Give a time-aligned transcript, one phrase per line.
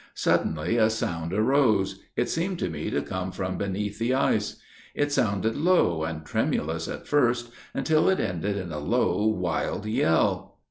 [0.15, 4.55] Suddenly a sound arose it seemed to me to come from beneath the ice;
[4.95, 10.57] it sounded low and tremulous at first, until it ended in a low, wild yell.